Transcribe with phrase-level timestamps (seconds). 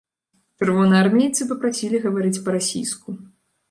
[0.57, 3.09] Чырвонаармейцы папрасілі гаварыць па-расійску.